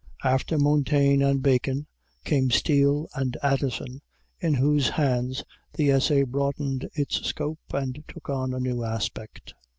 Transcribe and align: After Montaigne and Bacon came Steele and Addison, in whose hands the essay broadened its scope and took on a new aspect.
After 0.23 0.57
Montaigne 0.57 1.21
and 1.23 1.43
Bacon 1.43 1.85
came 2.25 2.49
Steele 2.49 3.07
and 3.13 3.37
Addison, 3.43 4.01
in 4.39 4.55
whose 4.55 4.89
hands 4.89 5.43
the 5.73 5.91
essay 5.91 6.23
broadened 6.23 6.89
its 6.95 7.17
scope 7.23 7.59
and 7.71 8.03
took 8.07 8.27
on 8.27 8.55
a 8.55 8.59
new 8.59 8.83
aspect. 8.83 9.53